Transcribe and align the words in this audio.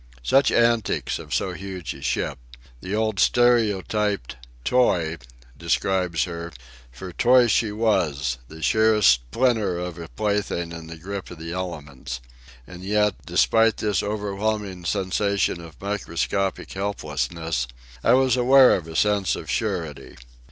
Such 0.23 0.49
antics 0.51 1.19
of 1.19 1.31
so 1.31 1.53
huge 1.53 1.93
a 1.93 2.01
ship! 2.01 2.39
The 2.79 2.95
old 2.95 3.19
stereotyped 3.19 4.35
"toy" 4.63 5.17
describes 5.55 6.23
her; 6.23 6.51
for 6.91 7.13
toy 7.13 7.45
she 7.45 7.71
was, 7.71 8.39
the 8.47 8.63
sheerest 8.63 9.11
splinter 9.11 9.77
of 9.77 9.99
a 9.99 10.07
plaything 10.07 10.71
in 10.71 10.87
the 10.87 10.97
grip 10.97 11.29
of 11.29 11.37
the 11.37 11.53
elements. 11.53 12.19
And 12.65 12.83
yet, 12.83 13.13
despite 13.27 13.77
this 13.77 14.01
overwhelming 14.01 14.85
sensation 14.85 15.61
of 15.61 15.79
microscopic 15.79 16.73
helplessness, 16.73 17.67
I 18.03 18.13
was 18.13 18.35
aware 18.35 18.75
of 18.75 18.87
a 18.87 18.95
sense 18.95 19.35
of 19.35 19.51
surety. 19.51 20.15